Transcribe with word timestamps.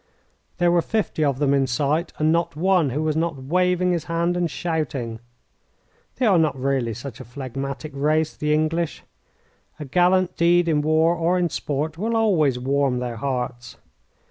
There 0.57 0.71
were 0.71 0.81
fifty 0.81 1.23
of 1.23 1.37
them 1.37 1.53
in 1.53 1.67
sight, 1.67 2.11
and 2.17 2.31
not 2.31 2.55
one 2.55 2.89
who 2.89 3.03
was 3.03 3.15
not 3.15 3.35
waving 3.37 3.91
his 3.91 4.05
hand 4.05 4.35
and 4.35 4.49
shouting. 4.49 5.19
They 6.15 6.25
are 6.25 6.39
not 6.39 6.59
really 6.59 6.95
such 6.95 7.19
a 7.19 7.23
phlegmatic 7.23 7.91
race, 7.93 8.35
the 8.35 8.51
English. 8.51 9.03
A 9.79 9.85
gallant 9.85 10.35
deed 10.35 10.67
in 10.67 10.81
war 10.81 11.13
or 11.13 11.37
in 11.37 11.49
sport 11.49 11.99
will 11.99 12.15
always 12.15 12.57
warm 12.57 12.97
their 12.97 13.17
hearts. 13.17 13.77